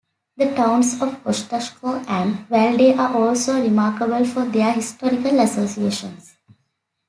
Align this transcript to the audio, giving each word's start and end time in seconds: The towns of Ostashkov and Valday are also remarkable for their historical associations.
The 0.37 0.55
towns 0.55 0.95
of 0.95 1.23
Ostashkov 1.25 2.05
and 2.09 2.49
Valday 2.49 2.97
are 2.97 3.15
also 3.15 3.61
remarkable 3.61 4.25
for 4.25 4.45
their 4.45 4.71
historical 4.73 5.39
associations. 5.39 6.37